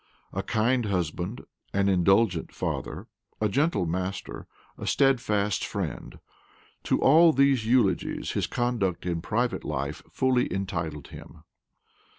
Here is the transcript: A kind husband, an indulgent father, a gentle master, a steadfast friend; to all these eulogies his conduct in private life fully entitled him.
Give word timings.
A 0.33 0.41
kind 0.41 0.87
husband, 0.87 1.45
an 1.75 1.87
indulgent 1.87 2.51
father, 2.51 3.05
a 3.39 3.47
gentle 3.47 3.85
master, 3.85 4.47
a 4.75 4.87
steadfast 4.87 5.63
friend; 5.63 6.17
to 6.85 6.99
all 6.99 7.31
these 7.31 7.67
eulogies 7.67 8.31
his 8.31 8.47
conduct 8.47 9.05
in 9.05 9.21
private 9.21 9.63
life 9.63 10.01
fully 10.11 10.51
entitled 10.51 11.09
him. 11.09 11.43